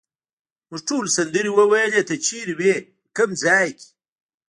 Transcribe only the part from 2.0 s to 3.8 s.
ته چیرې وې، په کوم ځای